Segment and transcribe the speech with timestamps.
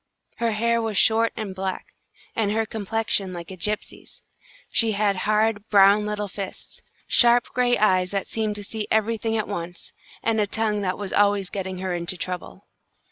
[0.37, 1.93] Her hair was short and black,
[2.35, 4.23] and her complexion like a gypsy's.
[4.71, 9.47] She had hard, brown little fists, sharp gray eyes that seemed to see everything at
[9.47, 9.93] once,
[10.23, 12.65] and a tongue that was always getting her into trouble.